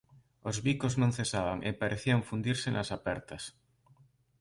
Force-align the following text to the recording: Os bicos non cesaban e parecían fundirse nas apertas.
Os 0.49 0.57
bicos 0.67 0.93
non 1.01 1.15
cesaban 1.17 1.59
e 1.69 1.71
parecían 1.81 2.25
fundirse 2.29 2.67
nas 2.71 2.89
apertas. 2.97 3.43